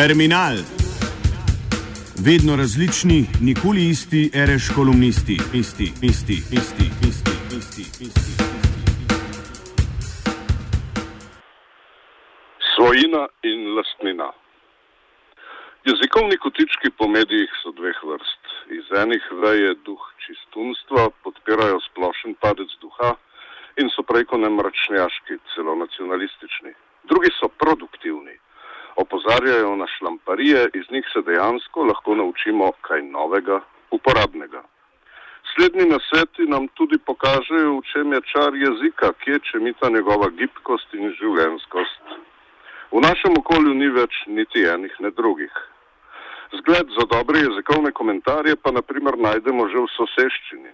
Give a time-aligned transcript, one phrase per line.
[0.00, 0.56] Terminal.
[2.26, 8.32] Vedno različni, nikoli isti, reš kolumnisti, isti, isti, isti, isti, isti, isti.
[12.72, 14.28] Svojina in lastnina.
[15.88, 18.44] Jezikovni kotički po medijih so dveh vrst.
[18.78, 23.12] Iz enih veje duh čistunstva, podpirajo splošen padec duha
[23.76, 26.72] in so preko nemračnjaški, celo nacionalistični.
[27.10, 28.36] Drugi so produktivni
[28.96, 33.60] opozarjajo na šlamparije, iz njih se dejansko lahko naučimo kaj novega,
[33.90, 34.62] uporabnega.
[35.54, 40.94] Slednji nasveti nam tudi pokažejo, v čem je čar jezika, kje če mita njegova gibkost
[40.94, 42.16] in življenskost.
[42.92, 45.52] V našem okolju ni več niti enih, ne drugih.
[46.60, 50.72] Zgled za dobre jezikovne komentarje pa naprimer najdemo že v soseščini.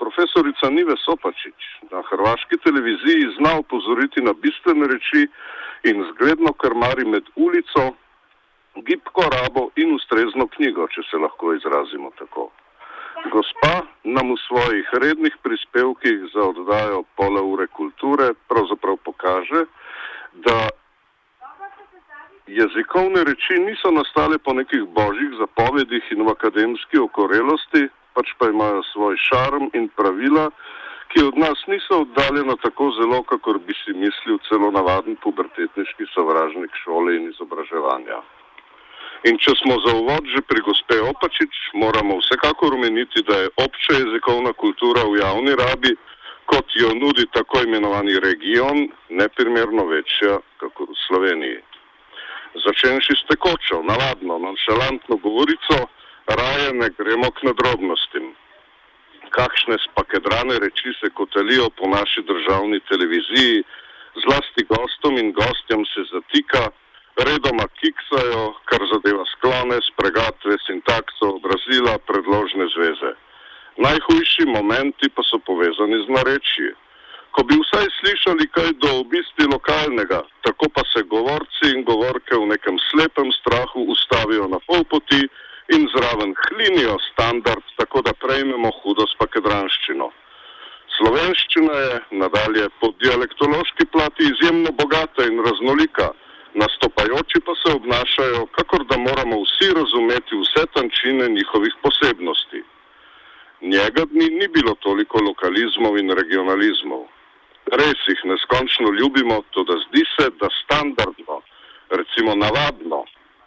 [0.00, 5.26] Profesorica Nive Sopačič na hrvaški televiziji zna upozoriti na bistvene reči
[5.84, 7.94] in zgledno krmari med ulico,
[8.74, 12.50] gibko rabo in ustrezno knjigo, če se lahko izrazimo tako.
[13.32, 19.64] Gospa nam v svojih rednih prispevkih za oddajo pole ure kulture pravzaprav pokaže,
[20.46, 20.68] da
[22.46, 28.82] jezikovne reči niso nastale po nekih božjih zapovedih in v akademski okorelosti, pač pa imajo
[28.92, 30.48] svoj šarm in pravila,
[31.10, 36.74] ki od nas niso oddaljena tako zelo, kakor bi si mislil celo navaden pubertetniški sovražnik
[36.84, 38.20] šole in izobraževanja.
[39.26, 43.96] In če smo za uvod že pri gospe Opačič, moramo vsekakor omeniti, da je obča
[43.98, 45.96] jezikovna kultura v javni rabi,
[46.46, 51.58] kot jo nudi tako imenovani region, neprimerno večja, kakor v Sloveniji.
[52.66, 55.76] Začenši s tekočo, navadno, nonšalantno govorico,
[56.28, 58.27] raje ne gremo k nadrobnostim.
[59.38, 63.62] Kakšne spakedrane reči se kotalijo po naši državni televiziji,
[64.22, 66.62] zlasti gostom in gostjem se zatika,
[67.26, 73.12] redoma kiksajo, kar zadeva sklone, spregatve, sintakso, obrazila, predložne zveze.
[73.86, 76.70] Najhujši momenti pa so povezani z narečji.
[77.30, 82.50] Ko bi vsaj slišali kaj do obisti lokalnega, tako pa se govorci in govorke v
[82.54, 85.28] nekem slepem strahu ustavijo na pol poti,
[85.74, 90.08] in zraven hlinijo standard, tako da prejmemo hudo spakedranščino.
[90.96, 96.08] Slovenščina je nadalje po dialektološki plati izjemno bogata in raznolika,
[96.54, 102.62] nastopajoči pa se obnašajo, kakor da moramo vsi razumeti vse tančine njihovih posebnosti.
[103.60, 107.04] Njega dni ni bilo toliko lokalizmov in regionalizmov.
[107.80, 111.42] Res jih neskončno ljubimo, to da zdi se, da standardno,
[111.90, 112.87] recimo navadno,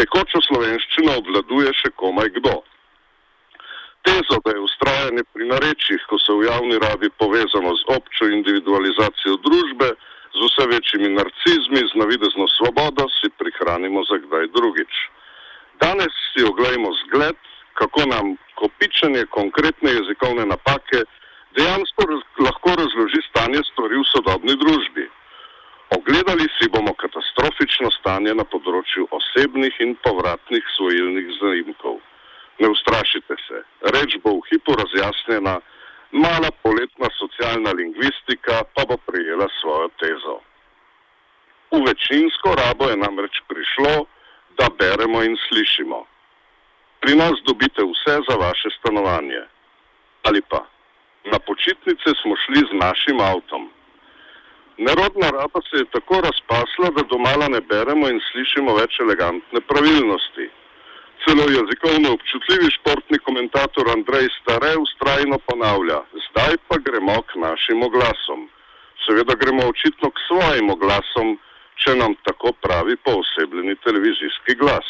[0.00, 2.62] tekočo slovenščino obvladuje še komaj kdo.
[4.06, 9.40] Tezo, da je ustrajanje pri narečjih, ko se v javni rabi povezano z občo individualizacijo
[9.42, 9.88] družbe,
[10.36, 14.94] z vse večjimi narcizmi, z navidezno svobodo, si prihranimo za kdaj drugič.
[15.80, 17.36] Danes si oglejmo zgled,
[17.74, 21.02] kako nam kopičenje konkretne jezikovne napake
[21.56, 22.02] dejansko
[22.46, 25.08] lahko razloži stanje stvari v sodobni družbi.
[25.90, 32.00] Ogledali si bomo katastrofično stanje na področju osebnih in povratnih svojilnih zaimkov.
[32.58, 33.62] Ne ustrašite se,
[33.94, 35.60] reč bo v hipu razjasnjena,
[36.10, 40.36] mala poletna socialna lingvistika pa bo prijela svojo tezo.
[41.70, 44.06] V večinsko rabo je namreč prišlo,
[44.58, 46.02] da beremo in slišimo.
[47.00, 49.42] Pri nas dobite vse za vaše stanovanje.
[50.22, 50.66] Ali pa,
[51.30, 53.75] na počitnice smo šli z našim avtom.
[54.78, 60.50] Nerodna raba se je tako razpasla, da domala ne beremo in slišimo več elegantne pravilnosti.
[61.24, 68.44] Celo jezikovno občutljivi športni komentator Andrej Stare ustrajno ponavlja: Zdaj pa gremo k našim oglasom.
[69.06, 71.38] Seveda gremo očitno k svojim oglasom,
[71.80, 74.88] če nam tako pravi poosebljeni televizijski glas.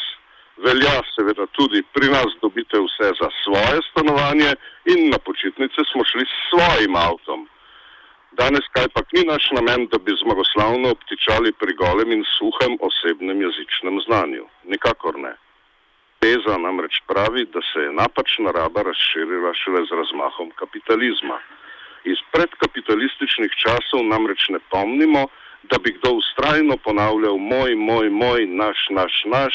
[0.67, 4.51] Velja seveda tudi pri nas dobite vse za svoje stanovanje
[4.93, 7.47] in na počitnice smo šli s svojim avtom.
[8.37, 13.39] Danes kaj pa ni naš namen, da bi zmagoslavno obtičali pri golem in suhem osebnem
[13.47, 14.45] jezičnem znanju.
[14.73, 15.33] Nikakor ne.
[16.21, 21.39] Teza namreč pravi, da se je napačna raba razširila šele z razmahom kapitalizma.
[22.13, 25.23] Iz predkapitalističnih časov namreč ne pomnimo,
[25.71, 29.55] da bi kdo ustrajno ponavljal moj, moj, moj, naš, naš, naš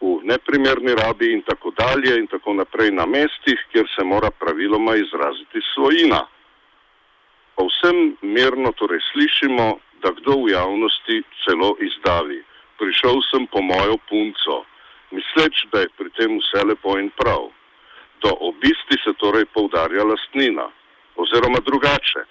[0.00, 4.96] v neprimerni rabi in tako dalje in tako naprej na mestih, kjer se mora praviloma
[4.96, 6.20] izraziti svojina.
[7.56, 12.40] Povsem mirno torej slišimo, da kdo v javnosti celo izdavi.
[12.80, 14.64] Prišel sem po mojo punco,
[15.12, 17.52] misleč, da je pri tem vse lepo in prav.
[18.24, 20.68] Do obisti se torej poudarja lastnina,
[21.16, 22.24] oziroma drugače.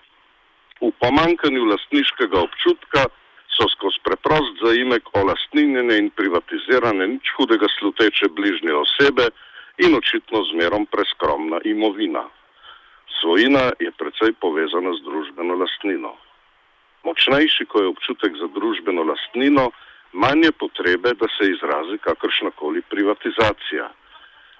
[0.81, 3.06] V pomankanju lastniškega občutka
[3.54, 9.30] so skozi preprost zaimek o lastninjene in privatizirane nič hudega sluteče bližnje osebe
[9.77, 12.24] in očitno zmerom preskromna imovina.
[13.21, 16.16] Svojina je precej povezana z družbeno lastnino.
[17.04, 19.71] Močnejši, ko je občutek za družbeno lastnino,
[20.13, 23.92] manj je potrebe, da se izrazi kakršnakoli privatizacija.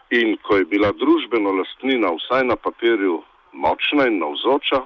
[0.10, 3.24] In ko je bila družbeno lastnina vsaj na papirju
[3.54, 4.86] močna in navzoča,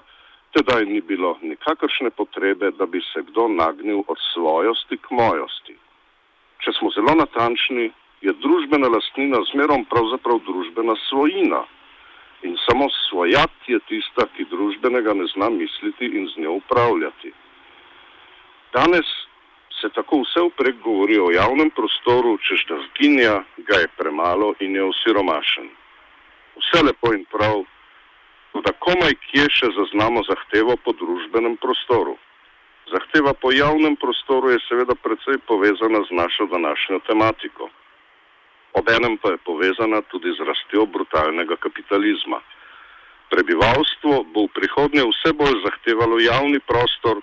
[0.53, 5.73] Tedaj ni bilo nikakršne potrebe, da bi se kdo nagnil od svojosti k mojosti.
[6.61, 7.89] Če smo zelo natančni,
[8.21, 11.63] je družbena lastnina zmerom pravzaprav družbena svojina.
[12.43, 17.31] In samo svojat je tista, ki družbenega ne zna misliti in z njo upravljati.
[18.73, 19.07] Danes
[19.81, 23.35] se tako vse vprek govori o javnem prostoru, čež da zginja,
[23.67, 25.69] ga je premalo in je osiromašen.
[26.59, 27.63] Vse lepo in prav,
[28.65, 32.17] da komaj kje še zaznamo zahtevo po družbenem prostoru.
[32.91, 37.69] Zahteva po javnem prostoru je seveda precej povezana z našo današnjo tematiko.
[38.73, 42.41] Obenem pa je povezana tudi z rastjo brutalnega kapitalizma.
[43.29, 47.21] Prebivalstvo bo v prihodnje vse bolj zahtevalo javni prostor,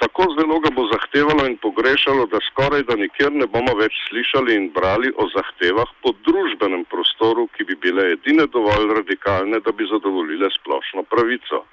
[0.00, 4.56] tako zelo ga bo zahtevalo in pogrešalo, da skoraj da nikjer ne bomo več slišali
[4.56, 9.88] in brali o zahtevah po družbenem prostoru, ki bi bile edine dovolj radikalne, da bi
[9.88, 11.64] zadovoljile splošno pravico.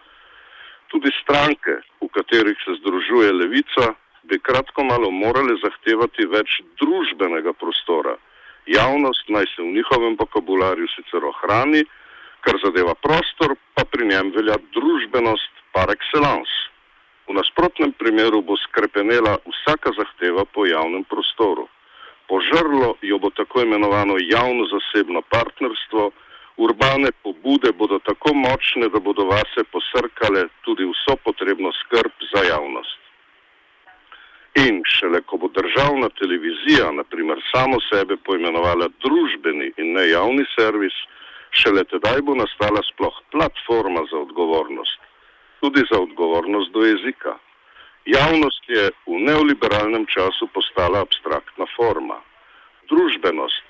[0.88, 3.92] Tudi stranke, v katerih se združuje levica,
[4.24, 8.16] bi kratko malo morale zahtevati več družbenega prostora.
[8.68, 11.86] Javnost naj se v njihovem vokabularju sicer ohrani,
[12.44, 16.56] kar zadeva prostor, pa pri njem velja družbenost par excellence.
[17.28, 21.68] V nasprotnem primeru bo skrepenela vsaka zahteva po javnem prostoru.
[22.28, 26.12] Požrlo jo bo tako imenovano javno-zasebno partnerstvo,
[26.58, 33.07] urbane pobude bodo tako močne, da bodo vase posrkale tudi vso potrebno skrb za javnost.
[34.66, 40.96] In šele ko bo državna televizija, naprimer, samo sebe poimenovala družbeni in ne javni servis,
[41.52, 45.08] šele tedaj bo nastala sploh platforma za odgovornost
[45.60, 47.34] tudi za odgovornost do jezika.
[48.06, 52.22] Javnost je v neoliberalnem času postala abstraktna forma.
[52.90, 53.68] Družbenost,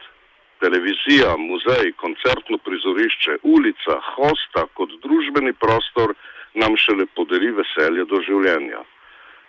[0.62, 6.14] televizija, muzej, koncertno prizorišče, ulica, hosta kot družbeni prostor
[6.54, 8.84] nam šele podari veselje do življenja.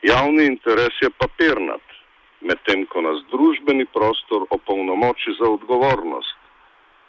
[0.03, 1.83] Javni interes je papirnat,
[2.41, 6.39] medtem ko nas družbeni prostor opolnomoči za odgovornost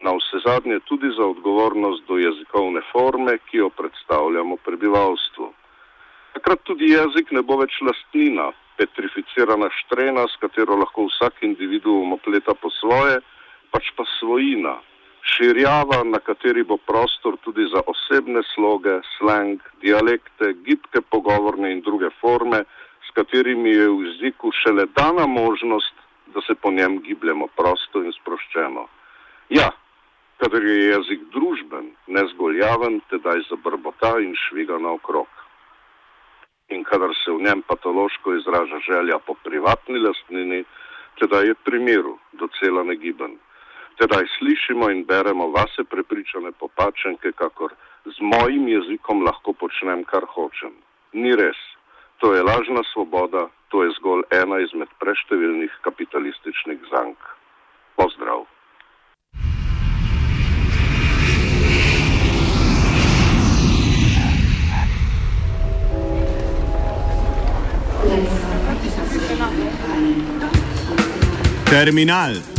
[0.02, 5.54] na vse zadnje tudi za odgovornost do jezikovne forme, ki jo predstavljamo prebivalstvu.
[6.34, 12.56] Takrat tudi jezik ne bo več lastnina, petrificirana štrena, s katero lahko vsak individuum opleta
[12.56, 13.20] po svoje,
[13.76, 14.78] pač pa svojina,
[15.24, 22.10] širjava, na kateri bo prostor tudi za osebne sloge, slang, dialekte, gibke pogovorne in druge
[22.21, 22.63] forme,
[23.07, 25.95] s katerimi je v jeziku šele dana možnost,
[26.33, 28.88] da se po njem gibljemo prosto in sproščeno.
[29.50, 29.71] Ja,
[30.38, 35.27] kadar je jezik družben, ne zgolj javen, tedaj zabrbota in šviga naokrog.
[36.69, 40.63] In kadar se v njem patološko izraža želja po privatni lastnini,
[41.19, 43.39] tedaj je primiru docela negiben.
[44.00, 47.74] Tedaj slišimo in beremo vase prepričane popačenke, kakor
[48.06, 50.71] z mojim jezikom lahko počnem, kar hočem.
[51.14, 51.59] Ni res.
[52.24, 57.18] To je lažna svoboda, to je zgolj ena izmed preštevilnih kapitalističnih zank.
[57.95, 58.47] Pozdrav!
[71.69, 72.58] Terminal.